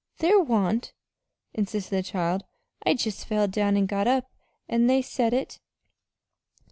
[0.17, 0.93] "There wa'n't,"
[1.53, 2.43] insisted the child.
[2.83, 4.31] "I jest felled down an' got up,
[4.67, 5.59] an' they said it."